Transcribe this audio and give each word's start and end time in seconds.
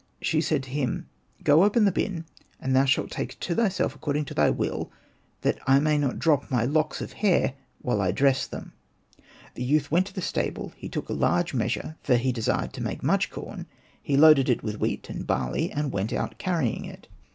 She 0.19 0.41
said 0.41 0.63
to 0.63 0.71
him, 0.71 1.07
*'Go, 1.43 1.63
open 1.63 1.85
the 1.85 1.91
bin, 1.91 2.25
and 2.59 2.75
thou 2.75 2.85
shalt 2.85 3.11
take 3.11 3.39
to 3.41 3.53
thyself 3.53 3.93
according 3.93 4.25
to 4.25 4.33
thy 4.33 4.49
will, 4.49 4.91
that 5.41 5.59
I 5.67 5.77
may 5.79 5.95
not 5.99 6.17
drop 6.17 6.49
my 6.49 6.65
locks 6.65 7.01
of 7.01 7.13
hair 7.13 7.53
while 7.83 8.01
I 8.01 8.11
dress 8.11 8.47
them/' 8.47 8.71
WAITING 8.71 8.71
FOR 8.71 9.21
CORN 9.37 9.51
The 9.53 9.63
youth 9.63 9.91
went 9.91 10.07
into 10.07 10.13
the 10.15 10.25
stable; 10.25 10.73
he 10.75 10.89
took 10.89 11.07
a 11.09 11.13
large 11.13 11.53
measure, 11.53 11.97
for 12.01 12.15
he 12.15 12.31
desired 12.31 12.73
to 12.73 12.81
take 12.83 13.03
much 13.03 13.29
corn; 13.29 13.67
he 14.01 14.17
loaded 14.17 14.49
it 14.49 14.63
with 14.63 14.79
wheat 14.79 15.07
and 15.07 15.27
barley; 15.27 15.71
and 15.71 15.83
he 15.85 15.91
went 15.91 16.13
out 16.13 16.39
carrying 16.39 16.85
it. 16.85 17.07